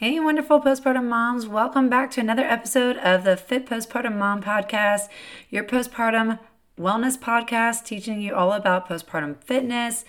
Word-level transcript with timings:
Hey, 0.00 0.20
wonderful 0.20 0.60
postpartum 0.60 1.08
moms. 1.08 1.48
Welcome 1.48 1.88
back 1.88 2.12
to 2.12 2.20
another 2.20 2.44
episode 2.44 2.98
of 2.98 3.24
the 3.24 3.36
Fit 3.36 3.66
Postpartum 3.66 4.16
Mom 4.16 4.40
Podcast, 4.40 5.08
your 5.50 5.64
postpartum 5.64 6.38
wellness 6.78 7.18
podcast 7.18 7.84
teaching 7.84 8.22
you 8.22 8.32
all 8.32 8.52
about 8.52 8.88
postpartum 8.88 9.42
fitness, 9.42 10.04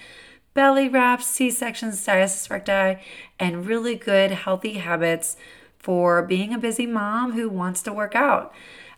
belly 0.54 0.88
wraps, 0.88 1.26
C 1.26 1.50
sections, 1.50 2.06
diastasis 2.06 2.52
recti, 2.52 3.02
and 3.40 3.66
really 3.66 3.96
good 3.96 4.30
healthy 4.30 4.74
habits 4.74 5.36
for 5.80 6.22
being 6.22 6.54
a 6.54 6.60
busy 6.60 6.86
mom 6.86 7.32
who 7.32 7.50
wants 7.50 7.82
to 7.82 7.92
work 7.92 8.14
out. 8.14 8.54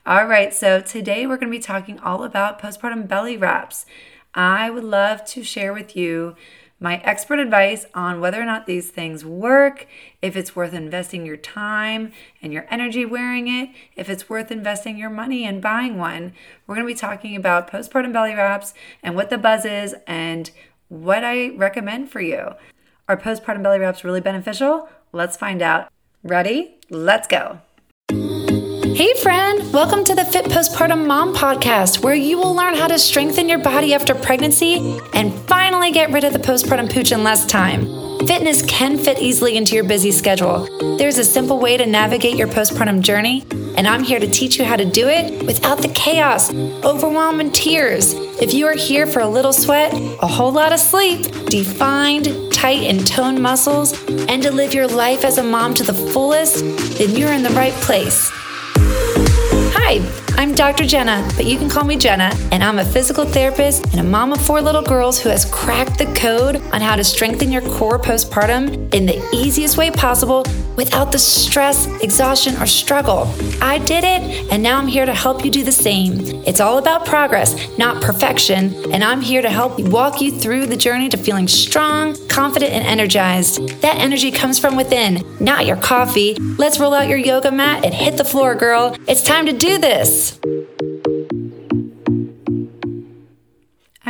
All 0.06 0.26
right, 0.26 0.54
so 0.54 0.82
today 0.82 1.26
we're 1.26 1.38
going 1.38 1.54
to 1.54 1.58
be 1.58 1.64
talking 1.64 2.00
all 2.00 2.26
about 2.26 2.62
postpartum 2.62 3.08
belly 3.08 3.38
wraps. 3.38 3.86
I 4.34 4.70
would 4.70 4.84
love 4.84 5.24
to 5.28 5.42
share 5.42 5.72
with 5.72 5.96
you 5.96 6.36
my 6.82 6.98
expert 7.04 7.38
advice 7.38 7.86
on 7.94 8.20
whether 8.20 8.42
or 8.42 8.46
not 8.46 8.66
these 8.66 8.90
things 8.90 9.24
work, 9.24 9.88
if 10.20 10.36
it's 10.36 10.56
worth 10.56 10.74
investing 10.74 11.28
your 11.28 11.38
time 11.38 12.12
and 12.42 12.52
your 12.52 12.66
energy 12.72 13.06
wearing 13.06 13.48
it, 13.48 13.70
if 13.96 14.10
it's 14.10 14.28
worth 14.28 14.52
investing 14.52 14.98
your 14.98 15.12
money 15.12 15.46
and 15.46 15.62
buying 15.62 16.00
one. 16.00 16.34
We're 16.66 16.76
going 16.76 16.88
to 16.88 16.94
be 16.94 16.98
talking 16.98 17.36
about 17.36 17.70
postpartum 17.70 18.12
belly 18.12 18.34
wraps 18.34 18.74
and 19.04 19.16
what 19.16 19.30
the 19.30 19.38
buzz 19.38 19.64
is 19.64 19.96
and 20.08 20.50
what 20.90 21.24
I 21.24 21.50
recommend 21.50 22.10
for 22.10 22.20
you. 22.20 22.56
Are 23.08 23.16
postpartum 23.16 23.62
belly 23.62 23.78
wraps 23.78 24.04
really 24.04 24.20
beneficial? 24.20 24.90
Let's 25.14 25.38
find 25.38 25.62
out. 25.62 25.92
Ready? 26.24 26.80
Let's 26.90 27.28
go. 27.28 27.60
Hey, 28.94 29.14
friend, 29.24 29.72
welcome 29.72 30.04
to 30.04 30.14
the 30.14 30.26
Fit 30.26 30.46
Postpartum 30.46 31.08
Mom 31.08 31.34
podcast, 31.34 32.04
where 32.04 32.14
you 32.14 32.38
will 32.38 32.54
learn 32.54 32.76
how 32.76 32.88
to 32.88 33.00
strengthen 33.00 33.48
your 33.48 33.58
body 33.58 33.94
after 33.94 34.14
pregnancy 34.14 35.00
and 35.14 35.34
finally 35.48 35.92
get 35.92 36.12
rid 36.12 36.26
of 36.26 36.34
the 36.34 36.40
postpartum 36.40 36.92
pooch 36.92 37.14
in 37.14 37.24
less 37.24 37.46
time. 37.46 37.86
Fitness 38.28 38.62
can 38.64 38.98
fit 38.98 39.20
easily 39.20 39.56
into 39.56 39.76
your 39.76 39.86
busy 39.86 40.12
schedule. 40.12 40.98
There's 40.98 41.18
a 41.18 41.24
simple 41.24 41.58
way 41.58 41.78
to 41.78 41.86
navigate 41.86 42.36
your 42.36 42.50
postpartum 42.50 43.02
journey, 43.02 43.46
and 43.78 43.88
I'm 43.88 44.04
here 44.04 44.20
to 44.20 44.30
teach 44.30 44.60
you 44.60 44.66
how 44.66 44.76
to 44.76 44.86
do 44.86 45.08
it 45.08 45.46
without 45.46 45.78
the 45.78 45.90
chaos, 45.90 46.54
overwhelm, 46.84 47.40
and 47.40 47.56
tears. 47.56 48.14
If 48.42 48.54
you 48.54 48.68
are 48.68 48.76
here 48.76 49.08
for 49.08 49.22
a 49.22 49.28
little 49.28 49.54
sweat, 49.54 49.94
a 49.94 50.28
whole 50.28 50.52
lot 50.52 50.74
of 50.74 50.80
sleep, 50.80 51.32
defined, 51.46 52.52
tight, 52.52 52.84
and 52.84 53.08
toned 53.08 53.42
muscles, 53.42 53.94
and 54.28 54.44
to 54.44 54.52
live 54.52 54.74
your 54.74 54.88
life 54.88 55.24
as 55.24 55.38
a 55.38 55.44
mom 55.44 55.74
to 55.76 55.84
the 55.84 55.94
fullest, 55.94 56.60
then 56.98 57.16
you're 57.16 57.32
in 57.32 57.44
the 57.44 57.52
right 57.52 57.74
place. 57.76 58.30
Hi, 59.92 60.00
I'm 60.38 60.56
Dr. 60.56 60.86
Jena, 60.86 61.30
but 61.36 61.46
you 61.46 61.58
can 61.58 61.68
call 61.68 61.84
me 61.84 61.98
Jena, 61.98 62.32
and 62.54 62.64
I'm 62.64 62.80
a 62.80 62.86
physical 62.86 63.26
therapist 63.26 63.84
and 63.88 64.00
a 64.00 64.04
mom 64.04 64.32
of 64.32 64.40
four 64.40 64.62
little 64.62 64.82
girls 64.82 65.20
who 65.20 65.28
has 65.28 65.44
cracked 65.44 65.98
the 65.98 66.06
code 66.14 66.56
on 66.72 66.80
how 66.80 66.96
to 66.96 67.04
strengthen 67.04 67.52
your 67.52 67.62
core 67.62 68.00
postpartum 68.00 68.94
in 68.94 69.06
the 69.06 69.22
easiest 69.34 69.76
way 69.76 69.92
possible 69.92 70.46
without 70.82 71.12
the 71.12 71.20
stress, 71.20 71.86
exhaustion, 72.02 72.56
or 72.60 72.66
struggle. 72.66 73.32
I 73.62 73.78
did 73.78 74.04
it, 74.04 74.52
and 74.52 74.64
now 74.64 74.80
I'm 74.80 74.88
here 74.88 75.06
to 75.06 75.14
help 75.14 75.46
you 75.46 75.52
do 75.52 75.64
the 75.64 75.72
same. 75.72 76.14
It's 76.48 76.60
all 76.60 76.80
about 76.80 77.06
progress, 77.06 77.78
not 77.78 78.02
perfection, 78.02 78.92
and 78.92 79.04
I'm 79.04 79.22
here 79.22 79.44
to 79.44 79.50
help 79.52 79.80
walk 79.80 80.22
you 80.22 80.32
through 80.32 80.66
the 80.66 80.76
journey 80.76 81.08
to 81.10 81.18
feeling 81.18 81.48
strong, 81.48 82.18
confident, 82.30 82.74
and 82.74 82.84
energized. 82.84 83.60
That 83.82 83.98
energy 83.98 84.32
comes 84.32 84.58
from 84.58 84.76
within, 84.76 85.24
not 85.40 85.68
your 85.68 85.78
coffee. 85.78 86.34
Let's 86.58 86.80
roll 86.80 86.96
out 86.96 87.08
your 87.08 87.20
yoga 87.20 87.52
mat 87.52 87.86
and 87.86 87.94
hit 87.94 88.18
the 88.18 88.26
floor, 88.26 88.56
girl. 88.56 88.98
It's 89.08 89.22
time 89.22 89.46
to 89.46 89.54
do 89.54 89.78
this. 89.78 90.40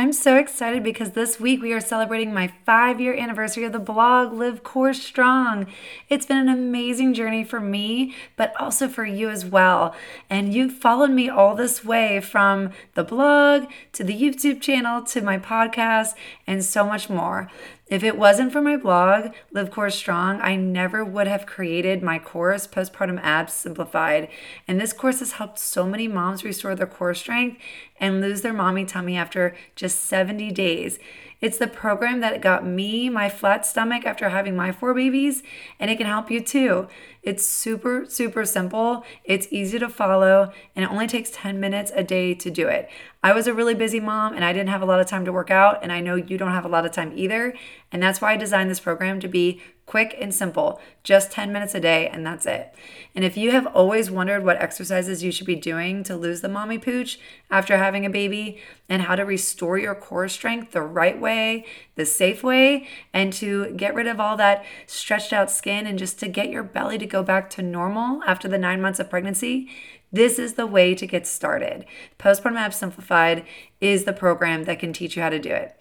I'm 0.02 0.12
so 0.12 0.36
excited 0.36 0.82
because 0.82 1.12
this 1.12 1.38
week 1.38 1.62
we 1.62 1.72
are 1.72 1.80
celebrating 1.80 2.34
my 2.34 2.52
five 2.66 3.00
year 3.00 3.14
anniversary 3.14 3.62
of 3.62 3.70
the 3.70 3.78
blog 3.78 4.32
Live 4.32 4.64
Core 4.64 4.92
Strong. 4.92 5.68
It's 6.08 6.26
been 6.26 6.38
an 6.38 6.48
amazing 6.48 7.14
journey 7.14 7.44
for 7.44 7.60
me, 7.60 8.12
but 8.36 8.52
also 8.60 8.88
for 8.88 9.04
you 9.04 9.28
as 9.30 9.46
well. 9.46 9.94
And 10.28 10.52
you've 10.52 10.72
followed 10.72 11.12
me 11.12 11.28
all 11.28 11.54
this 11.54 11.84
way 11.84 12.20
from 12.20 12.72
the 12.94 13.04
blog 13.04 13.70
to 13.92 14.02
the 14.02 14.20
YouTube 14.20 14.60
channel 14.60 15.04
to 15.04 15.22
my 15.22 15.38
podcast 15.38 16.14
and 16.48 16.64
so 16.64 16.84
much 16.84 17.08
more. 17.08 17.48
If 17.92 18.02
it 18.02 18.16
wasn't 18.16 18.52
for 18.52 18.62
my 18.62 18.78
blog, 18.78 19.34
Live 19.50 19.70
Core 19.70 19.90
Strong, 19.90 20.40
I 20.40 20.56
never 20.56 21.04
would 21.04 21.26
have 21.26 21.44
created 21.44 22.02
my 22.02 22.18
course, 22.18 22.66
Postpartum 22.66 23.20
Abs 23.22 23.52
Simplified. 23.52 24.30
And 24.66 24.80
this 24.80 24.94
course 24.94 25.18
has 25.18 25.32
helped 25.32 25.58
so 25.58 25.84
many 25.84 26.08
moms 26.08 26.42
restore 26.42 26.74
their 26.74 26.86
core 26.86 27.12
strength 27.12 27.60
and 28.00 28.22
lose 28.22 28.40
their 28.40 28.54
mommy 28.54 28.86
tummy 28.86 29.18
after 29.18 29.54
just 29.76 30.04
70 30.04 30.52
days. 30.52 30.98
It's 31.42 31.58
the 31.58 31.66
program 31.66 32.20
that 32.20 32.40
got 32.40 32.64
me 32.64 33.08
my 33.10 33.28
flat 33.28 33.66
stomach 33.66 34.06
after 34.06 34.28
having 34.28 34.56
my 34.56 34.70
four 34.70 34.94
babies, 34.94 35.42
and 35.78 35.90
it 35.90 35.98
can 35.98 36.06
help 36.06 36.30
you 36.30 36.40
too. 36.40 36.86
It's 37.22 37.44
super, 37.44 38.06
super 38.08 38.44
simple. 38.44 39.04
It's 39.24 39.48
easy 39.50 39.78
to 39.80 39.88
follow, 39.88 40.52
and 40.74 40.84
it 40.84 40.90
only 40.90 41.08
takes 41.08 41.30
10 41.32 41.58
minutes 41.58 41.92
a 41.94 42.04
day 42.04 42.32
to 42.34 42.48
do 42.48 42.68
it. 42.68 42.88
I 43.24 43.32
was 43.32 43.48
a 43.48 43.54
really 43.54 43.74
busy 43.74 44.00
mom 44.00 44.34
and 44.34 44.44
I 44.44 44.52
didn't 44.52 44.70
have 44.70 44.82
a 44.82 44.86
lot 44.86 45.00
of 45.00 45.06
time 45.06 45.24
to 45.24 45.32
work 45.32 45.50
out, 45.50 45.80
and 45.82 45.92
I 45.92 46.00
know 46.00 46.14
you 46.14 46.38
don't 46.38 46.52
have 46.52 46.64
a 46.64 46.68
lot 46.68 46.86
of 46.86 46.92
time 46.92 47.12
either. 47.14 47.54
And 47.92 48.02
that's 48.02 48.20
why 48.20 48.32
I 48.32 48.36
designed 48.36 48.70
this 48.70 48.80
program 48.80 49.20
to 49.20 49.28
be 49.28 49.60
quick 49.84 50.16
and 50.18 50.34
simple, 50.34 50.80
just 51.02 51.30
10 51.32 51.52
minutes 51.52 51.74
a 51.74 51.80
day, 51.80 52.08
and 52.08 52.24
that's 52.24 52.46
it. 52.46 52.74
And 53.14 53.24
if 53.24 53.36
you 53.36 53.50
have 53.50 53.66
always 53.66 54.10
wondered 54.10 54.44
what 54.44 54.56
exercises 54.62 55.22
you 55.22 55.30
should 55.30 55.46
be 55.46 55.56
doing 55.56 56.02
to 56.04 56.16
lose 56.16 56.40
the 56.40 56.48
mommy 56.48 56.78
pooch 56.78 57.18
after 57.50 57.76
having 57.76 58.06
a 58.06 58.10
baby, 58.10 58.58
and 58.88 59.02
how 59.02 59.16
to 59.16 59.24
restore 59.24 59.78
your 59.78 59.94
core 59.94 60.28
strength 60.28 60.72
the 60.72 60.82
right 60.82 61.18
way, 61.18 61.64
the 61.94 62.04
safe 62.04 62.42
way, 62.42 62.86
and 63.12 63.32
to 63.32 63.70
get 63.72 63.94
rid 63.94 64.06
of 64.06 64.20
all 64.20 64.36
that 64.36 64.64
stretched 64.86 65.32
out 65.32 65.50
skin 65.50 65.86
and 65.86 65.98
just 65.98 66.18
to 66.20 66.28
get 66.28 66.50
your 66.50 66.62
belly 66.62 66.98
to 66.98 67.06
go 67.06 67.22
back 67.22 67.48
to 67.48 67.62
normal 67.62 68.22
after 68.24 68.48
the 68.48 68.58
nine 68.58 68.82
months 68.82 69.00
of 69.00 69.08
pregnancy, 69.08 69.68
this 70.12 70.38
is 70.38 70.54
the 70.54 70.66
way 70.66 70.94
to 70.94 71.06
get 71.06 71.26
started. 71.26 71.86
Postpartum 72.18 72.56
Abs 72.56 72.76
Simplified 72.76 73.46
is 73.80 74.04
the 74.04 74.12
program 74.12 74.64
that 74.64 74.78
can 74.78 74.92
teach 74.92 75.16
you 75.16 75.22
how 75.22 75.30
to 75.30 75.38
do 75.38 75.50
it. 75.50 75.74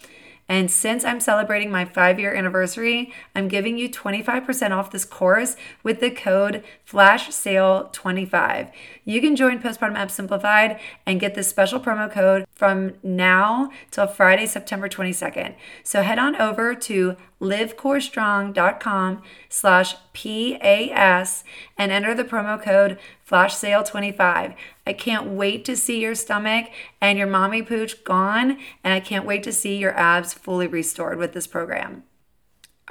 And 0.47 0.69
since 0.69 1.06
I'm 1.06 1.19
celebrating 1.19 1.72
my 1.72 1.85
five 1.85 2.19
year 2.19 2.34
anniversary, 2.34 3.13
I'm 3.35 3.47
giving 3.47 3.78
you 3.78 3.90
25% 3.90 4.72
off 4.72 4.91
this 4.91 5.06
course 5.06 5.56
with 5.84 6.00
the 6.00 6.12
code 6.12 6.63
FlashSale25. 6.90 8.72
You 9.06 9.22
can 9.22 9.35
join 9.35 9.59
Postpartum 9.59 9.96
Abs 9.96 10.13
Simplified 10.13 10.79
and 11.06 11.19
get 11.19 11.35
this 11.35 11.47
special 11.50 11.79
promo 11.79 12.12
code 12.12 12.46
from 12.52 12.94
now 13.02 13.72
till 13.91 14.07
Friday, 14.07 14.46
September 14.46 14.90
22nd. 14.90 15.56
So 15.84 16.02
head 16.02 16.19
on 16.19 16.35
over 16.35 16.75
to 16.75 17.16
livecorestrong.com 17.41 19.22
slash 19.50 19.96
PAS 20.13 21.44
and 21.78 21.91
enter 21.91 22.13
the 22.13 22.24
promo 22.24 22.62
code 22.62 23.00
flash 23.24 23.56
sale 23.56 23.84
25 23.84 24.53
i 24.85 24.94
can't 24.94 25.28
wait 25.28 25.66
to 25.66 25.75
see 25.75 26.00
your 26.00 26.13
stomach 26.13 26.68
and 27.02 27.18
your 27.18 27.28
mommy 27.28 27.63
pooch 27.63 28.03
gone 28.03 28.57
and 28.84 28.94
i 28.94 29.00
can't 29.00 29.25
wait 29.25 29.41
to 29.41 29.52
see 29.52 29.78
your 29.78 29.97
abs 29.97 30.34
fully 30.34 30.68
restored 30.68 31.18
with 31.18 31.34
this 31.34 31.47
program 31.47 32.03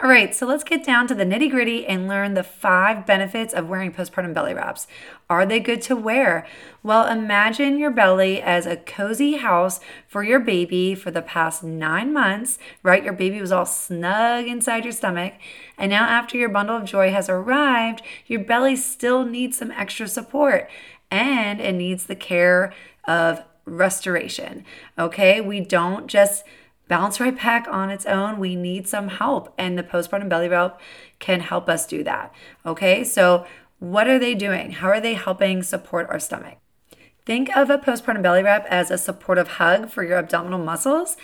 all 0.02 0.08
right, 0.08 0.34
so 0.34 0.46
let's 0.46 0.64
get 0.64 0.82
down 0.82 1.06
to 1.08 1.14
the 1.14 1.26
nitty 1.26 1.50
gritty 1.50 1.86
and 1.86 2.08
learn 2.08 2.32
the 2.32 2.42
five 2.42 3.04
benefits 3.04 3.52
of 3.52 3.68
wearing 3.68 3.92
postpartum 3.92 4.32
belly 4.32 4.54
wraps. 4.54 4.86
Are 5.28 5.44
they 5.44 5.60
good 5.60 5.82
to 5.82 5.96
wear? 5.96 6.46
Well, 6.82 7.06
imagine 7.06 7.78
your 7.78 7.90
belly 7.90 8.40
as 8.40 8.64
a 8.64 8.78
cozy 8.78 9.36
house 9.36 9.78
for 10.08 10.22
your 10.22 10.40
baby 10.40 10.94
for 10.94 11.10
the 11.10 11.20
past 11.20 11.62
nine 11.62 12.14
months, 12.14 12.58
right? 12.82 13.04
Your 13.04 13.12
baby 13.12 13.42
was 13.42 13.52
all 13.52 13.66
snug 13.66 14.46
inside 14.46 14.84
your 14.84 14.92
stomach. 14.92 15.34
And 15.76 15.90
now, 15.90 16.04
after 16.04 16.38
your 16.38 16.48
bundle 16.48 16.78
of 16.78 16.84
joy 16.86 17.10
has 17.10 17.28
arrived, 17.28 18.00
your 18.26 18.40
belly 18.40 18.76
still 18.76 19.26
needs 19.26 19.58
some 19.58 19.70
extra 19.70 20.08
support 20.08 20.70
and 21.10 21.60
it 21.60 21.72
needs 21.72 22.06
the 22.06 22.16
care 22.16 22.72
of 23.06 23.42
restoration. 23.66 24.64
Okay, 24.98 25.42
we 25.42 25.60
don't 25.60 26.06
just 26.06 26.42
bounce 26.90 27.20
right 27.20 27.36
back 27.36 27.66
on 27.70 27.88
its 27.88 28.04
own. 28.04 28.40
We 28.40 28.56
need 28.56 28.88
some 28.88 29.08
help, 29.08 29.54
and 29.56 29.78
the 29.78 29.82
postpartum 29.84 30.28
belly 30.28 30.48
wrap 30.48 30.78
can 31.20 31.40
help 31.40 31.68
us 31.68 31.86
do 31.86 32.02
that. 32.02 32.34
Okay, 32.66 33.04
so 33.04 33.46
what 33.78 34.08
are 34.08 34.18
they 34.18 34.34
doing? 34.34 34.72
How 34.72 34.88
are 34.88 35.00
they 35.00 35.14
helping 35.14 35.62
support 35.62 36.10
our 36.10 36.18
stomach? 36.18 36.58
Think 37.24 37.48
of 37.56 37.70
a 37.70 37.78
postpartum 37.78 38.22
belly 38.22 38.42
wrap 38.42 38.66
as 38.66 38.90
a 38.90 38.98
supportive 38.98 39.48
hug 39.48 39.88
for 39.88 40.02
your 40.02 40.18
abdominal 40.18 40.58
muscles. 40.58 41.16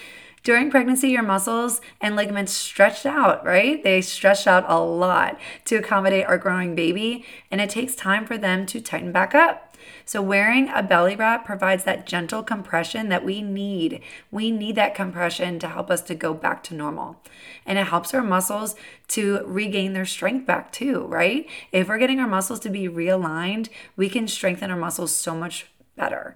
During 0.45 0.71
pregnancy, 0.71 1.09
your 1.09 1.25
muscles 1.25 1.81
and 2.01 2.15
ligaments 2.15 2.53
stretched 2.53 3.05
out, 3.05 3.45
right? 3.45 3.83
They 3.83 4.01
stretch 4.01 4.47
out 4.47 4.65
a 4.69 4.79
lot 4.79 5.37
to 5.65 5.75
accommodate 5.75 6.27
our 6.27 6.39
growing 6.39 6.77
baby, 6.77 7.25
and 7.51 7.61
it 7.61 7.71
takes 7.71 7.97
time 7.97 8.25
for 8.25 8.39
them 8.39 8.67
to 8.67 8.81
tighten 8.81 9.11
back 9.11 9.35
up. 9.35 9.66
So, 10.05 10.23
wearing 10.23 10.69
a 10.69 10.83
belly 10.83 11.17
wrap 11.17 11.45
provides 11.45 11.85
that 11.85 12.07
gentle 12.07 12.43
compression 12.43 13.09
that 13.09 13.25
we 13.25 13.43
need. 13.43 14.01
We 14.31 14.51
need 14.51 14.77
that 14.77 14.95
compression 14.95 15.59
to 15.61 15.69
help 15.69 15.91
us 15.91 16.01
to 16.03 16.15
go 16.15 16.35
back 16.35 16.63
to 16.65 16.75
normal. 16.75 17.23
And 17.65 17.79
it 17.79 17.89
helps 17.89 18.15
our 18.15 18.23
muscles 18.23 18.75
to 19.09 19.43
regain 19.45 19.93
their 19.93 20.07
strength 20.07 20.47
back 20.47 20.73
too, 20.73 21.07
right? 21.07 21.49
If 21.73 21.89
we're 21.89 21.99
getting 21.99 22.21
our 22.21 22.29
muscles 22.29 22.61
to 22.61 22.71
be 22.71 22.89
realigned, 22.89 23.69
we 23.97 24.09
can 24.09 24.29
strengthen 24.29 24.71
our 24.71 24.77
muscles 24.77 25.15
so 25.15 25.35
much 25.35 25.67
better. 25.97 26.35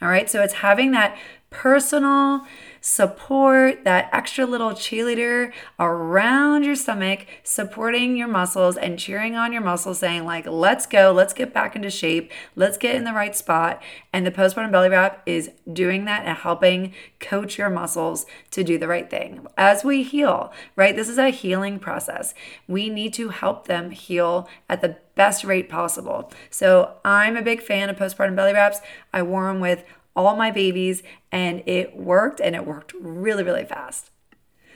All 0.00 0.08
right, 0.08 0.28
so 0.28 0.42
it's 0.42 0.54
having 0.54 0.90
that 0.92 1.16
personal 1.52 2.46
support, 2.80 3.84
that 3.84 4.10
extra 4.12 4.44
little 4.44 4.72
cheerleader 4.72 5.52
around 5.78 6.64
your 6.64 6.74
stomach, 6.74 7.26
supporting 7.44 8.16
your 8.16 8.26
muscles 8.26 8.76
and 8.76 8.98
cheering 8.98 9.36
on 9.36 9.52
your 9.52 9.62
muscles, 9.62 10.00
saying, 10.00 10.24
like, 10.24 10.44
let's 10.46 10.84
go, 10.86 11.12
let's 11.12 11.32
get 11.32 11.54
back 11.54 11.76
into 11.76 11.88
shape, 11.88 12.32
let's 12.56 12.76
get 12.76 12.96
in 12.96 13.04
the 13.04 13.12
right 13.12 13.36
spot. 13.36 13.80
And 14.12 14.26
the 14.26 14.32
postpartum 14.32 14.72
belly 14.72 14.88
wrap 14.88 15.22
is 15.26 15.52
doing 15.72 16.06
that 16.06 16.26
and 16.26 16.36
helping 16.36 16.92
coach 17.20 17.56
your 17.56 17.70
muscles 17.70 18.26
to 18.50 18.64
do 18.64 18.76
the 18.76 18.88
right 18.88 19.08
thing. 19.08 19.46
As 19.56 19.84
we 19.84 20.02
heal, 20.02 20.52
right? 20.74 20.96
This 20.96 21.08
is 21.08 21.18
a 21.18 21.30
healing 21.30 21.78
process. 21.78 22.34
We 22.66 22.88
need 22.88 23.14
to 23.14 23.28
help 23.28 23.68
them 23.68 23.92
heal 23.92 24.48
at 24.68 24.80
the 24.80 24.96
best 25.14 25.44
rate 25.44 25.68
possible. 25.68 26.32
So 26.50 26.94
I'm 27.04 27.36
a 27.36 27.42
big 27.42 27.62
fan 27.62 27.90
of 27.90 27.96
postpartum 27.96 28.34
belly 28.34 28.54
wraps. 28.54 28.80
I 29.12 29.22
wore 29.22 29.46
them 29.46 29.60
with 29.60 29.84
all 30.14 30.36
my 30.36 30.50
babies 30.50 31.02
and 31.30 31.62
it 31.66 31.96
worked 31.96 32.40
and 32.40 32.54
it 32.54 32.66
worked 32.66 32.92
really, 33.00 33.42
really 33.42 33.64
fast. 33.64 34.10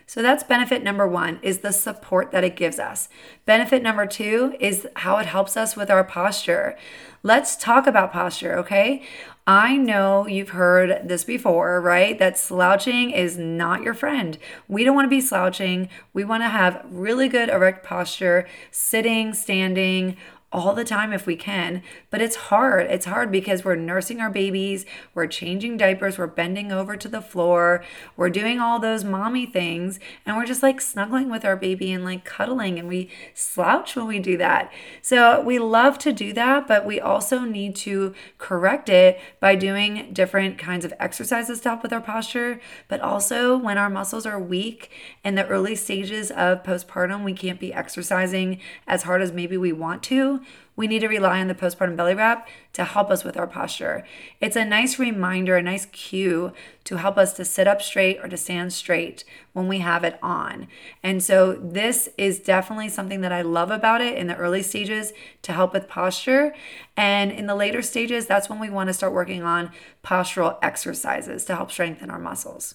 So 0.08 0.22
that's 0.22 0.44
benefit 0.44 0.84
number 0.84 1.06
one 1.06 1.40
is 1.42 1.58
the 1.58 1.72
support 1.72 2.30
that 2.30 2.44
it 2.44 2.54
gives 2.54 2.78
us. 2.78 3.08
Benefit 3.44 3.82
number 3.82 4.06
two 4.06 4.54
is 4.60 4.86
how 4.96 5.18
it 5.18 5.26
helps 5.26 5.56
us 5.56 5.76
with 5.76 5.90
our 5.90 6.04
posture. 6.04 6.76
Let's 7.24 7.56
talk 7.56 7.88
about 7.88 8.12
posture, 8.12 8.56
okay? 8.58 9.02
I 9.48 9.76
know 9.76 10.28
you've 10.28 10.50
heard 10.50 11.08
this 11.08 11.24
before, 11.24 11.80
right? 11.80 12.16
That 12.20 12.38
slouching 12.38 13.10
is 13.10 13.36
not 13.36 13.82
your 13.82 13.94
friend. 13.94 14.38
We 14.68 14.84
don't 14.84 14.94
want 14.94 15.06
to 15.06 15.10
be 15.10 15.20
slouching. 15.20 15.88
We 16.12 16.24
want 16.24 16.44
to 16.44 16.48
have 16.48 16.84
really 16.88 17.28
good 17.28 17.48
erect 17.48 17.84
posture, 17.84 18.46
sitting, 18.70 19.34
standing, 19.34 20.16
all 20.56 20.72
the 20.72 20.84
time 20.84 21.12
if 21.12 21.26
we 21.26 21.36
can. 21.36 21.82
But 22.08 22.22
it's 22.22 22.34
hard. 22.36 22.86
It's 22.86 23.04
hard 23.04 23.30
because 23.30 23.62
we're 23.62 23.76
nursing 23.76 24.22
our 24.22 24.30
babies, 24.30 24.86
we're 25.12 25.26
changing 25.26 25.76
diapers, 25.76 26.16
we're 26.16 26.26
bending 26.26 26.72
over 26.72 26.96
to 26.96 27.08
the 27.08 27.20
floor, 27.20 27.84
we're 28.16 28.30
doing 28.30 28.58
all 28.58 28.78
those 28.78 29.04
mommy 29.04 29.44
things, 29.44 30.00
and 30.24 30.34
we're 30.34 30.46
just 30.46 30.62
like 30.62 30.80
snuggling 30.80 31.28
with 31.28 31.44
our 31.44 31.56
baby 31.56 31.92
and 31.92 32.04
like 32.04 32.24
cuddling, 32.24 32.78
and 32.78 32.88
we 32.88 33.10
slouch 33.34 33.94
when 33.96 34.06
we 34.06 34.18
do 34.18 34.38
that. 34.38 34.72
So 35.02 35.42
we 35.42 35.58
love 35.58 35.98
to 35.98 36.12
do 36.12 36.32
that, 36.32 36.66
but 36.66 36.86
we 36.86 36.98
also 36.98 37.40
need 37.40 37.76
to 37.76 38.14
correct 38.38 38.88
it 38.88 39.20
by 39.40 39.56
doing 39.56 40.08
different 40.14 40.56
kinds 40.56 40.86
of 40.86 40.94
exercises 40.98 41.60
to 41.60 41.68
help 41.68 41.82
with 41.82 41.92
our 41.92 42.00
posture. 42.00 42.60
But 42.88 43.02
also, 43.02 43.58
when 43.58 43.76
our 43.76 43.90
muscles 43.90 44.24
are 44.24 44.40
weak 44.40 44.90
in 45.22 45.34
the 45.34 45.46
early 45.48 45.76
stages 45.76 46.30
of 46.30 46.62
postpartum, 46.62 47.24
we 47.24 47.34
can't 47.34 47.60
be 47.60 47.74
exercising 47.74 48.58
as 48.86 49.02
hard 49.02 49.20
as 49.20 49.32
maybe 49.32 49.58
we 49.58 49.72
want 49.72 50.02
to 50.04 50.40
we 50.76 50.86
need 50.86 50.98
to 51.00 51.08
rely 51.08 51.40
on 51.40 51.48
the 51.48 51.54
postpartum 51.54 51.96
belly 51.96 52.14
wrap 52.14 52.46
to 52.74 52.84
help 52.84 53.10
us 53.10 53.24
with 53.24 53.36
our 53.36 53.46
posture. 53.46 54.04
It's 54.40 54.56
a 54.56 54.64
nice 54.64 54.98
reminder, 54.98 55.56
a 55.56 55.62
nice 55.62 55.86
cue 55.86 56.52
to 56.84 56.96
help 56.96 57.16
us 57.16 57.32
to 57.34 57.44
sit 57.44 57.66
up 57.66 57.80
straight 57.80 58.18
or 58.22 58.28
to 58.28 58.36
stand 58.36 58.74
straight 58.74 59.24
when 59.54 59.68
we 59.68 59.78
have 59.78 60.04
it 60.04 60.18
on. 60.22 60.68
And 61.02 61.22
so, 61.22 61.54
this 61.54 62.10
is 62.18 62.38
definitely 62.38 62.90
something 62.90 63.22
that 63.22 63.32
I 63.32 63.40
love 63.40 63.70
about 63.70 64.02
it 64.02 64.18
in 64.18 64.26
the 64.26 64.36
early 64.36 64.62
stages 64.62 65.12
to 65.42 65.52
help 65.52 65.72
with 65.72 65.88
posture. 65.88 66.54
And 66.96 67.32
in 67.32 67.46
the 67.46 67.54
later 67.54 67.80
stages, 67.80 68.26
that's 68.26 68.50
when 68.50 68.58
we 68.58 68.68
want 68.68 68.88
to 68.88 68.94
start 68.94 69.12
working 69.14 69.42
on 69.42 69.72
postural 70.04 70.58
exercises 70.62 71.44
to 71.46 71.56
help 71.56 71.72
strengthen 71.72 72.10
our 72.10 72.18
muscles. 72.18 72.74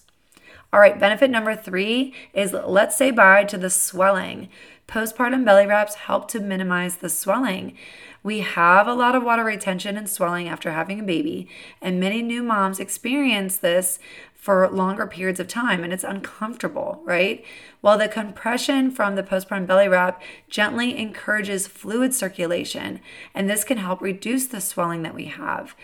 All 0.74 0.80
right, 0.80 0.98
benefit 0.98 1.30
number 1.30 1.54
three 1.54 2.14
is 2.32 2.54
let's 2.54 2.96
say 2.96 3.10
bye 3.10 3.44
to 3.44 3.58
the 3.58 3.68
swelling. 3.68 4.48
Postpartum 4.88 5.44
belly 5.44 5.66
wraps 5.66 5.96
help 5.96 6.28
to 6.28 6.40
minimize 6.40 6.96
the 6.96 7.10
swelling. 7.10 7.76
We 8.22 8.40
have 8.40 8.86
a 8.86 8.94
lot 8.94 9.14
of 9.14 9.22
water 9.22 9.44
retention 9.44 9.98
and 9.98 10.08
swelling 10.08 10.48
after 10.48 10.72
having 10.72 10.98
a 10.98 11.02
baby, 11.02 11.46
and 11.82 12.00
many 12.00 12.22
new 12.22 12.42
moms 12.42 12.80
experience 12.80 13.58
this 13.58 13.98
for 14.34 14.66
longer 14.70 15.06
periods 15.06 15.38
of 15.38 15.46
time 15.46 15.84
and 15.84 15.92
it's 15.92 16.04
uncomfortable, 16.04 17.02
right? 17.04 17.44
While 17.82 17.98
the 17.98 18.08
compression 18.08 18.90
from 18.90 19.14
the 19.14 19.22
postpartum 19.22 19.66
belly 19.66 19.88
wrap 19.88 20.22
gently 20.48 20.96
encourages 20.96 21.66
fluid 21.66 22.14
circulation, 22.14 23.00
and 23.34 23.48
this 23.48 23.62
can 23.62 23.76
help 23.76 24.00
reduce 24.00 24.46
the 24.46 24.62
swelling 24.62 25.02
that 25.02 25.14
we 25.14 25.26
have. 25.26 25.76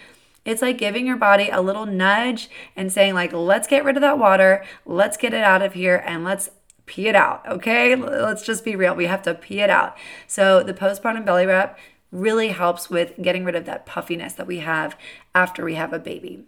It's 0.45 0.63
like 0.63 0.79
giving 0.79 1.07
your 1.07 1.17
body 1.17 1.51
a 1.51 1.61
little 1.61 1.87
nudge 1.87 2.49
and 2.75 2.93
saying 2.93 3.15
like, 3.15 3.33
"Let's 3.33 3.69
get 3.69 3.85
rid 3.85 3.97
of 3.97 4.03
that 4.03 4.19
water. 4.19 4.65
Let's 4.87 5.17
get 5.17 5.35
it 5.35 5.45
out 5.45 5.63
of 5.63 5.75
here 5.75 6.03
and 6.07 6.25
let's 6.25 6.51
pee 6.87 7.07
it 7.07 7.15
out, 7.15 7.47
okay? 7.47 7.95
Let's 7.95 8.43
just 8.43 8.65
be 8.65 8.75
real. 8.75 8.95
We 8.95 9.07
have 9.07 9.23
to 9.23 9.35
pee 9.35 9.61
it 9.61 9.71
out. 9.71 9.97
So 10.27 10.63
the 10.63 10.75
postpartum 10.75 11.25
belly 11.25 11.47
wrap 11.47 11.79
really 12.11 12.49
helps 12.49 12.89
with 12.89 13.13
getting 13.21 13.45
rid 13.45 13.55
of 13.55 13.67
that 13.67 13.87
puffiness 13.87 14.33
that 14.35 14.47
we 14.47 14.59
have 14.61 14.97
after 15.35 15.65
we 15.65 15.75
have 15.75 15.93
a 15.93 15.99
baby. 15.99 16.45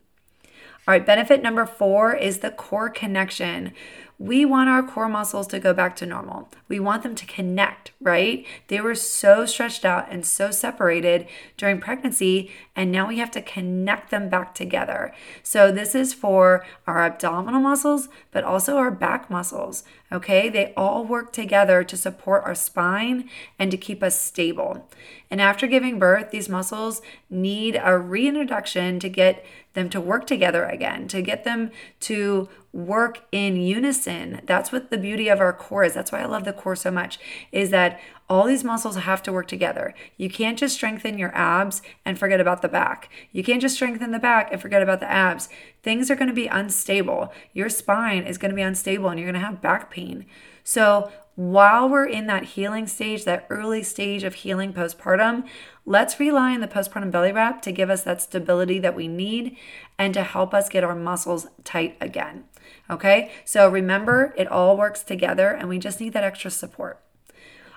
All 0.88 0.92
right, 0.92 1.04
benefit 1.04 1.42
number 1.42 1.66
four 1.66 2.14
is 2.14 2.38
the 2.38 2.50
core 2.50 2.88
connection. 2.88 3.72
We 4.20 4.44
want 4.44 4.68
our 4.68 4.82
core 4.82 5.08
muscles 5.08 5.46
to 5.46 5.58
go 5.58 5.72
back 5.72 5.96
to 5.96 6.04
normal. 6.04 6.50
We 6.68 6.78
want 6.78 7.02
them 7.02 7.14
to 7.14 7.24
connect, 7.24 7.92
right? 8.02 8.44
They 8.68 8.78
were 8.78 8.94
so 8.94 9.46
stretched 9.46 9.82
out 9.82 10.08
and 10.10 10.26
so 10.26 10.50
separated 10.50 11.26
during 11.56 11.80
pregnancy, 11.80 12.50
and 12.76 12.92
now 12.92 13.08
we 13.08 13.16
have 13.16 13.30
to 13.30 13.40
connect 13.40 14.10
them 14.10 14.28
back 14.28 14.54
together. 14.54 15.14
So, 15.42 15.72
this 15.72 15.94
is 15.94 16.12
for 16.12 16.66
our 16.86 17.02
abdominal 17.02 17.62
muscles, 17.62 18.10
but 18.30 18.44
also 18.44 18.76
our 18.76 18.90
back 18.90 19.30
muscles, 19.30 19.84
okay? 20.12 20.50
They 20.50 20.74
all 20.76 21.06
work 21.06 21.32
together 21.32 21.82
to 21.82 21.96
support 21.96 22.44
our 22.44 22.54
spine 22.54 23.30
and 23.58 23.70
to 23.70 23.78
keep 23.78 24.02
us 24.02 24.20
stable. 24.20 24.86
And 25.30 25.40
after 25.40 25.66
giving 25.66 25.98
birth, 25.98 26.30
these 26.30 26.48
muscles 26.48 27.00
need 27.30 27.80
a 27.82 27.96
reintroduction 27.96 29.00
to 29.00 29.08
get 29.08 29.46
them 29.72 29.88
to 29.88 30.00
work 30.00 30.26
together 30.26 30.64
again, 30.64 31.06
to 31.08 31.22
get 31.22 31.44
them 31.44 31.70
to 32.00 32.48
work 32.72 33.22
in 33.32 33.56
unison. 33.56 34.40
That's 34.46 34.70
what 34.70 34.90
the 34.90 34.98
beauty 34.98 35.28
of 35.28 35.40
our 35.40 35.52
core 35.52 35.84
is. 35.84 35.94
That's 35.94 36.12
why 36.12 36.20
I 36.20 36.26
love 36.26 36.44
the 36.44 36.52
core 36.52 36.76
so 36.76 36.90
much 36.90 37.18
is 37.50 37.70
that 37.70 38.00
all 38.28 38.46
these 38.46 38.62
muscles 38.62 38.96
have 38.96 39.22
to 39.24 39.32
work 39.32 39.48
together. 39.48 39.92
You 40.16 40.30
can't 40.30 40.58
just 40.58 40.76
strengthen 40.76 41.18
your 41.18 41.34
abs 41.34 41.82
and 42.04 42.16
forget 42.16 42.40
about 42.40 42.62
the 42.62 42.68
back. 42.68 43.10
You 43.32 43.42
can't 43.42 43.60
just 43.60 43.74
strengthen 43.74 44.12
the 44.12 44.20
back 44.20 44.52
and 44.52 44.62
forget 44.62 44.82
about 44.82 45.00
the 45.00 45.10
abs. 45.10 45.48
Things 45.82 46.10
are 46.10 46.16
going 46.16 46.28
to 46.28 46.34
be 46.34 46.46
unstable. 46.46 47.32
Your 47.52 47.68
spine 47.68 48.22
is 48.22 48.38
going 48.38 48.50
to 48.50 48.56
be 48.56 48.62
unstable 48.62 49.08
and 49.08 49.18
you're 49.18 49.30
going 49.30 49.40
to 49.40 49.46
have 49.46 49.60
back 49.60 49.90
pain. 49.90 50.26
So, 50.64 51.10
while 51.36 51.88
we're 51.88 52.06
in 52.06 52.26
that 52.26 52.44
healing 52.44 52.86
stage, 52.86 53.24
that 53.24 53.46
early 53.48 53.82
stage 53.82 54.24
of 54.24 54.34
healing 54.34 54.74
postpartum, 54.74 55.46
let's 55.86 56.20
rely 56.20 56.52
on 56.52 56.60
the 56.60 56.68
postpartum 56.68 57.10
belly 57.10 57.32
wrap 57.32 57.62
to 57.62 57.72
give 57.72 57.88
us 57.88 58.02
that 58.02 58.20
stability 58.20 58.78
that 58.80 58.94
we 58.94 59.08
need 59.08 59.56
and 59.98 60.12
to 60.12 60.22
help 60.22 60.52
us 60.52 60.68
get 60.68 60.84
our 60.84 60.94
muscles 60.94 61.46
tight 61.64 61.96
again. 62.00 62.44
Okay, 62.90 63.30
so 63.44 63.68
remember, 63.68 64.34
it 64.36 64.48
all 64.48 64.76
works 64.76 65.02
together 65.02 65.50
and 65.50 65.68
we 65.68 65.78
just 65.78 66.00
need 66.00 66.12
that 66.12 66.24
extra 66.24 66.50
support. 66.50 67.00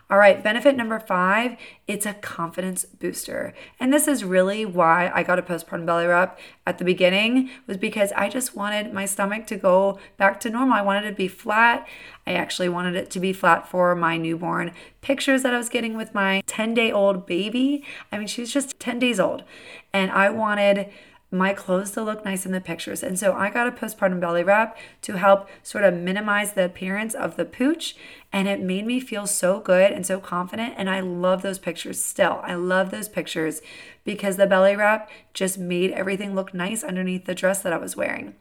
All 0.10 0.18
right, 0.18 0.44
benefit 0.44 0.76
number 0.76 1.00
five, 1.00 1.58
it's 1.88 2.06
a 2.06 2.14
confidence 2.14 2.84
booster. 2.84 3.54
And 3.80 3.92
this 3.92 4.08
is 4.08 4.24
really 4.24 4.66
why 4.66 5.10
I 5.14 5.24
got 5.24 5.40
a 5.40 5.42
postpartum 5.42 5.86
belly 5.86 6.06
wrap 6.06 6.38
at 6.68 6.78
the 6.78 6.86
beginning, 6.86 7.50
was 7.68 7.78
because 7.78 8.12
I 8.12 8.28
just 8.30 8.56
wanted 8.56 8.94
my 8.94 9.06
stomach 9.06 9.48
to 9.48 9.56
go 9.56 9.98
back 10.18 10.40
to 10.42 10.50
normal. 10.50 10.76
I 10.76 10.82
wanted 10.82 11.06
it 11.06 11.12
to 11.12 11.16
be 11.16 11.30
flat. 11.30 11.88
I 12.28 12.34
actually 12.34 12.70
wanted 12.70 12.96
it 12.96 13.10
to 13.12 13.20
be 13.20 13.34
flat 13.34 13.68
for 13.68 13.96
my 13.96 14.18
newborn 14.18 14.72
pictures 15.02 15.42
that 15.44 15.54
I 15.54 15.58
was 15.58 15.70
getting 15.70 15.96
with 15.96 16.14
my 16.14 16.42
10 16.48 16.74
day 16.74 16.92
old 16.92 17.26
baby. 17.26 17.84
I 18.12 18.18
mean, 18.18 18.28
she 18.28 18.42
was 18.42 18.52
just 18.52 18.78
10 18.80 19.00
days 19.00 19.20
old. 19.20 19.44
And 19.94 20.12
I 20.12 20.30
wanted 20.30 20.90
my 21.34 21.54
clothes 21.54 21.92
to 21.92 22.04
look 22.04 22.24
nice 22.24 22.46
in 22.46 22.52
the 22.52 22.62
pictures. 22.62 23.04
And 23.04 23.18
so 23.18 23.34
I 23.34 23.50
got 23.50 23.68
a 23.68 23.72
postpartum 23.72 24.20
belly 24.20 24.44
wrap 24.44 24.78
to 25.02 25.18
help 25.18 25.50
sort 25.64 25.84
of 25.84 25.94
minimize 25.94 26.54
the 26.54 26.66
appearance 26.66 27.14
of 27.14 27.36
the 27.36 27.46
pooch. 27.46 27.96
And 28.32 28.48
it 28.48 28.62
made 28.62 28.86
me 28.86 29.00
feel 29.00 29.28
so 29.28 29.60
good 29.60 29.92
and 29.92 30.06
so 30.06 30.20
confident. 30.20 30.76
And 30.78 30.90
I 30.90 31.00
love 31.02 31.42
those 31.42 31.60
pictures 31.60 32.04
still. 32.04 32.40
I 32.44 32.56
love 32.56 32.92
those 32.92 33.10
pictures 33.10 33.62
because 34.06 34.38
the 34.38 34.48
belly 34.48 34.76
wrap 34.76 35.10
just 35.34 35.58
made 35.58 35.92
everything 35.92 36.36
look 36.36 36.54
nice 36.54 36.84
underneath 36.84 37.26
the 37.26 37.36
dress 37.36 37.62
that 37.62 37.74
I 37.74 37.78
was 37.78 37.96
wearing. 37.96 38.36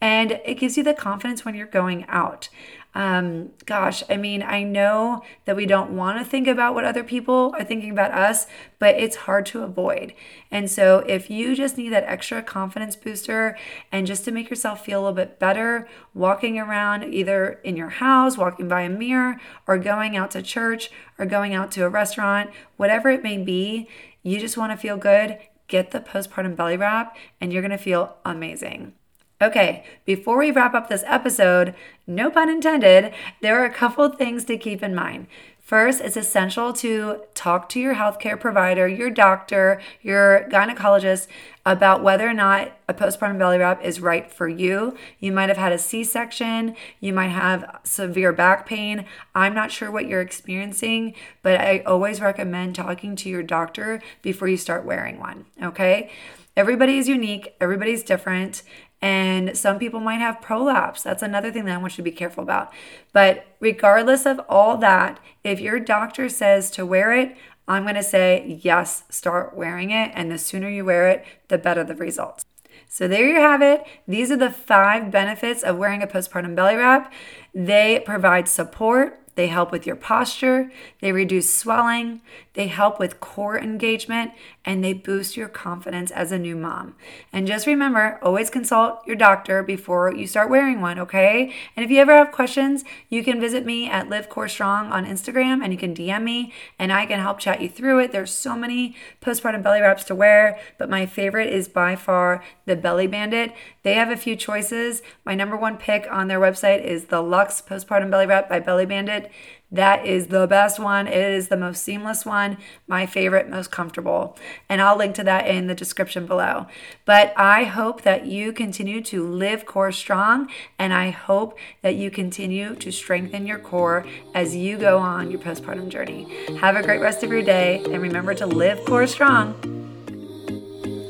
And 0.00 0.40
it 0.44 0.58
gives 0.58 0.76
you 0.76 0.84
the 0.84 0.94
confidence 0.94 1.44
when 1.44 1.54
you're 1.54 1.66
going 1.66 2.04
out. 2.08 2.48
Um, 2.94 3.50
gosh, 3.66 4.02
I 4.08 4.16
mean, 4.16 4.42
I 4.42 4.62
know 4.62 5.22
that 5.44 5.56
we 5.56 5.66
don't 5.66 5.90
want 5.96 6.18
to 6.18 6.24
think 6.24 6.48
about 6.48 6.74
what 6.74 6.84
other 6.84 7.04
people 7.04 7.54
are 7.56 7.64
thinking 7.64 7.90
about 7.90 8.12
us, 8.12 8.46
but 8.78 8.96
it's 8.96 9.16
hard 9.16 9.46
to 9.46 9.62
avoid. 9.62 10.14
And 10.50 10.70
so, 10.70 11.04
if 11.06 11.30
you 11.30 11.54
just 11.54 11.76
need 11.76 11.90
that 11.90 12.04
extra 12.04 12.42
confidence 12.42 12.96
booster 12.96 13.56
and 13.92 14.06
just 14.06 14.24
to 14.24 14.32
make 14.32 14.48
yourself 14.48 14.84
feel 14.84 15.00
a 15.00 15.02
little 15.02 15.14
bit 15.14 15.38
better, 15.38 15.86
walking 16.14 16.58
around 16.58 17.04
either 17.14 17.60
in 17.62 17.76
your 17.76 17.90
house, 17.90 18.38
walking 18.38 18.68
by 18.68 18.82
a 18.82 18.88
mirror, 18.88 19.36
or 19.66 19.78
going 19.78 20.16
out 20.16 20.30
to 20.32 20.42
church, 20.42 20.90
or 21.18 21.26
going 21.26 21.54
out 21.54 21.70
to 21.72 21.84
a 21.84 21.88
restaurant, 21.88 22.50
whatever 22.78 23.10
it 23.10 23.22
may 23.22 23.36
be, 23.36 23.86
you 24.22 24.40
just 24.40 24.56
want 24.56 24.72
to 24.72 24.76
feel 24.76 24.96
good, 24.96 25.38
get 25.68 25.90
the 25.90 26.00
postpartum 26.00 26.56
belly 26.56 26.76
wrap, 26.76 27.16
and 27.40 27.52
you're 27.52 27.62
going 27.62 27.70
to 27.70 27.78
feel 27.78 28.16
amazing. 28.24 28.94
Okay, 29.40 29.84
before 30.04 30.36
we 30.38 30.50
wrap 30.50 30.74
up 30.74 30.88
this 30.88 31.04
episode, 31.06 31.72
no 32.08 32.28
pun 32.28 32.50
intended, 32.50 33.14
there 33.40 33.62
are 33.62 33.64
a 33.64 33.72
couple 33.72 34.08
things 34.08 34.44
to 34.46 34.58
keep 34.58 34.82
in 34.82 34.96
mind. 34.96 35.28
First, 35.60 36.00
it's 36.00 36.16
essential 36.16 36.72
to 36.72 37.22
talk 37.34 37.68
to 37.68 37.78
your 37.78 37.94
healthcare 37.94 38.40
provider, 38.40 38.88
your 38.88 39.10
doctor, 39.10 39.80
your 40.02 40.48
gynecologist 40.50 41.28
about 41.64 42.02
whether 42.02 42.28
or 42.28 42.32
not 42.32 42.72
a 42.88 42.94
postpartum 42.94 43.38
belly 43.38 43.58
wrap 43.58 43.84
is 43.84 44.00
right 44.00 44.28
for 44.32 44.48
you. 44.48 44.96
You 45.20 45.30
might 45.30 45.50
have 45.50 45.58
had 45.58 45.72
a 45.72 45.78
C 45.78 46.02
section, 46.02 46.74
you 46.98 47.12
might 47.12 47.28
have 47.28 47.78
severe 47.84 48.32
back 48.32 48.66
pain. 48.66 49.04
I'm 49.36 49.54
not 49.54 49.70
sure 49.70 49.90
what 49.90 50.08
you're 50.08 50.20
experiencing, 50.20 51.14
but 51.42 51.60
I 51.60 51.84
always 51.86 52.20
recommend 52.20 52.74
talking 52.74 53.14
to 53.14 53.28
your 53.28 53.44
doctor 53.44 54.02
before 54.20 54.48
you 54.48 54.56
start 54.56 54.84
wearing 54.84 55.20
one, 55.20 55.44
okay? 55.62 56.10
Everybody 56.56 56.98
is 56.98 57.06
unique, 57.06 57.54
everybody's 57.60 58.02
different, 58.02 58.62
and 59.00 59.56
some 59.56 59.78
people 59.78 60.00
might 60.00 60.20
have 60.20 60.40
prolapse. 60.40 61.02
That's 61.02 61.22
another 61.22 61.52
thing 61.52 61.64
that 61.66 61.74
I 61.74 61.78
want 61.78 61.92
you 61.92 62.02
to 62.02 62.10
be 62.10 62.16
careful 62.16 62.42
about. 62.42 62.72
But 63.12 63.46
regardless 63.60 64.26
of 64.26 64.40
all 64.48 64.76
that, 64.78 65.20
if 65.44 65.60
your 65.60 65.78
doctor 65.78 66.28
says 66.28 66.70
to 66.72 66.84
wear 66.84 67.12
it, 67.12 67.36
I'm 67.68 67.84
going 67.84 67.94
to 67.94 68.02
say, 68.02 68.58
yes, 68.62 69.04
start 69.10 69.54
wearing 69.54 69.90
it. 69.90 70.10
And 70.14 70.30
the 70.30 70.38
sooner 70.38 70.68
you 70.68 70.84
wear 70.84 71.08
it, 71.08 71.24
the 71.48 71.58
better 71.58 71.84
the 71.84 71.94
results. 71.94 72.44
So 72.88 73.06
there 73.06 73.28
you 73.28 73.36
have 73.36 73.60
it. 73.60 73.84
These 74.08 74.30
are 74.30 74.36
the 74.36 74.50
five 74.50 75.10
benefits 75.10 75.62
of 75.62 75.76
wearing 75.76 76.02
a 76.02 76.06
postpartum 76.06 76.56
belly 76.56 76.74
wrap. 76.74 77.12
They 77.54 78.02
provide 78.04 78.48
support, 78.48 79.20
they 79.34 79.48
help 79.48 79.70
with 79.70 79.86
your 79.86 79.94
posture, 79.94 80.72
they 81.00 81.12
reduce 81.12 81.54
swelling, 81.54 82.22
they 82.54 82.66
help 82.66 82.98
with 82.98 83.20
core 83.20 83.58
engagement, 83.58 84.32
and 84.68 84.84
they 84.84 84.92
boost 84.92 85.34
your 85.34 85.48
confidence 85.48 86.10
as 86.10 86.30
a 86.30 86.38
new 86.38 86.54
mom. 86.54 86.94
And 87.32 87.46
just 87.46 87.66
remember 87.66 88.18
always 88.20 88.50
consult 88.50 89.00
your 89.06 89.16
doctor 89.16 89.62
before 89.62 90.14
you 90.14 90.26
start 90.26 90.50
wearing 90.50 90.82
one, 90.82 90.98
okay? 90.98 91.54
And 91.74 91.82
if 91.82 91.90
you 91.90 91.98
ever 92.02 92.14
have 92.14 92.32
questions, 92.32 92.84
you 93.08 93.24
can 93.24 93.40
visit 93.40 93.64
me 93.64 93.88
at 93.88 94.10
Live 94.10 94.28
Core 94.28 94.46
Strong 94.46 94.92
on 94.92 95.06
Instagram 95.06 95.64
and 95.64 95.72
you 95.72 95.78
can 95.78 95.94
DM 95.94 96.22
me 96.22 96.52
and 96.78 96.92
I 96.92 97.06
can 97.06 97.18
help 97.18 97.38
chat 97.38 97.62
you 97.62 97.68
through 97.70 98.00
it. 98.00 98.12
There's 98.12 98.30
so 98.30 98.56
many 98.56 98.94
postpartum 99.22 99.62
belly 99.62 99.80
wraps 99.80 100.04
to 100.04 100.14
wear, 100.14 100.60
but 100.76 100.90
my 100.90 101.06
favorite 101.06 101.50
is 101.50 101.66
by 101.66 101.96
far 101.96 102.44
the 102.66 102.76
Belly 102.76 103.06
Bandit. 103.06 103.54
They 103.84 103.94
have 103.94 104.10
a 104.10 104.18
few 104.18 104.36
choices. 104.36 105.00
My 105.24 105.34
number 105.34 105.56
one 105.56 105.78
pick 105.78 106.06
on 106.10 106.28
their 106.28 106.38
website 106.38 106.84
is 106.84 107.06
the 107.06 107.22
Luxe 107.22 107.62
Postpartum 107.62 108.10
Belly 108.10 108.26
Wrap 108.26 108.50
by 108.50 108.60
Belly 108.60 108.84
Bandit. 108.84 109.32
That 109.70 110.06
is 110.06 110.28
the 110.28 110.46
best 110.46 110.78
one. 110.78 111.06
It 111.06 111.14
is 111.14 111.48
the 111.48 111.56
most 111.56 111.82
seamless 111.82 112.24
one, 112.24 112.56
my 112.86 113.04
favorite, 113.04 113.50
most 113.50 113.70
comfortable. 113.70 114.38
And 114.66 114.80
I'll 114.80 114.96
link 114.96 115.14
to 115.16 115.24
that 115.24 115.46
in 115.46 115.66
the 115.66 115.74
description 115.74 116.26
below. 116.26 116.66
But 117.04 117.34
I 117.36 117.64
hope 117.64 118.00
that 118.02 118.24
you 118.24 118.52
continue 118.52 119.02
to 119.02 119.28
live 119.28 119.66
core 119.66 119.92
strong, 119.92 120.48
and 120.78 120.94
I 120.94 121.10
hope 121.10 121.58
that 121.82 121.96
you 121.96 122.10
continue 122.10 122.76
to 122.76 122.90
strengthen 122.90 123.46
your 123.46 123.58
core 123.58 124.06
as 124.34 124.56
you 124.56 124.78
go 124.78 124.96
on 124.98 125.30
your 125.30 125.40
postpartum 125.40 125.90
journey. 125.90 126.26
Have 126.56 126.76
a 126.76 126.82
great 126.82 127.02
rest 127.02 127.22
of 127.22 127.30
your 127.30 127.42
day, 127.42 127.82
and 127.84 128.00
remember 128.00 128.32
to 128.34 128.46
live 128.46 128.82
core 128.86 129.06
strong. 129.06 129.54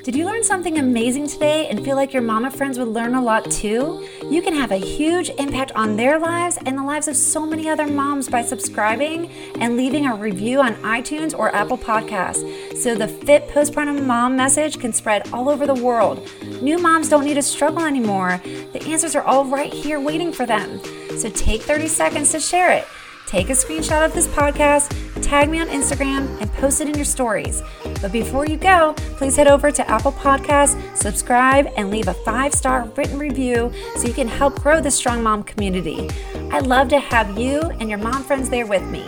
Did 0.02 0.16
you 0.16 0.24
learn 0.24 0.42
something 0.42 0.78
amazing 0.78 1.28
today 1.28 1.68
and 1.68 1.84
feel 1.84 1.94
like 1.94 2.14
your 2.14 2.22
mama 2.22 2.50
friends 2.50 2.78
would 2.78 2.88
learn 2.88 3.14
a 3.14 3.22
lot 3.22 3.50
too? 3.50 4.08
You 4.30 4.42
can 4.42 4.54
have 4.54 4.72
a 4.72 4.76
huge 4.76 5.30
impact 5.30 5.72
on 5.72 5.96
their 5.96 6.18
lives 6.18 6.58
and 6.66 6.76
the 6.76 6.82
lives 6.82 7.08
of 7.08 7.16
so 7.16 7.46
many 7.46 7.66
other 7.66 7.86
moms 7.86 8.28
by 8.28 8.42
subscribing 8.42 9.30
and 9.58 9.74
leaving 9.74 10.04
a 10.04 10.14
review 10.14 10.60
on 10.60 10.74
iTunes 10.82 11.36
or 11.36 11.54
Apple 11.54 11.78
Podcasts 11.78 12.76
so 12.76 12.94
the 12.94 13.08
fit 13.08 13.48
postpartum 13.48 14.04
mom 14.04 14.36
message 14.36 14.78
can 14.78 14.92
spread 14.92 15.26
all 15.32 15.48
over 15.48 15.66
the 15.66 15.82
world. 15.82 16.28
New 16.60 16.76
moms 16.76 17.08
don't 17.08 17.24
need 17.24 17.34
to 17.34 17.42
struggle 17.42 17.80
anymore. 17.80 18.38
The 18.44 18.82
answers 18.82 19.16
are 19.16 19.22
all 19.22 19.46
right 19.46 19.72
here 19.72 19.98
waiting 19.98 20.30
for 20.30 20.44
them. 20.44 20.78
So 21.16 21.30
take 21.30 21.62
30 21.62 21.88
seconds 21.88 22.30
to 22.32 22.40
share 22.40 22.70
it. 22.70 22.86
Take 23.28 23.50
a 23.50 23.52
screenshot 23.52 24.06
of 24.06 24.14
this 24.14 24.26
podcast, 24.26 24.88
tag 25.20 25.50
me 25.50 25.60
on 25.60 25.68
Instagram, 25.68 26.40
and 26.40 26.50
post 26.54 26.80
it 26.80 26.88
in 26.88 26.94
your 26.94 27.04
stories. 27.04 27.62
But 28.00 28.10
before 28.10 28.46
you 28.46 28.56
go, 28.56 28.94
please 29.18 29.36
head 29.36 29.48
over 29.48 29.70
to 29.70 29.86
Apple 29.86 30.12
Podcasts, 30.12 30.96
subscribe, 30.96 31.66
and 31.76 31.90
leave 31.90 32.08
a 32.08 32.14
five 32.14 32.54
star 32.54 32.88
written 32.96 33.18
review 33.18 33.70
so 33.96 34.06
you 34.06 34.14
can 34.14 34.28
help 34.28 34.62
grow 34.62 34.80
the 34.80 34.90
Strong 34.90 35.22
Mom 35.22 35.42
community. 35.42 36.08
I'd 36.50 36.66
love 36.66 36.88
to 36.88 36.98
have 36.98 37.38
you 37.38 37.60
and 37.60 37.90
your 37.90 37.98
mom 37.98 38.24
friends 38.24 38.48
there 38.48 38.64
with 38.64 38.84
me. 38.84 39.06